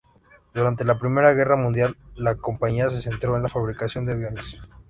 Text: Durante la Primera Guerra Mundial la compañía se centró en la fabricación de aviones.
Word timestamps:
Durante 0.55 0.83
la 0.83 0.97
Primera 0.97 1.31
Guerra 1.35 1.55
Mundial 1.55 1.95
la 2.15 2.33
compañía 2.33 2.89
se 2.89 3.03
centró 3.03 3.35
en 3.37 3.43
la 3.43 3.49
fabricación 3.49 4.03
de 4.07 4.13
aviones. 4.13 4.57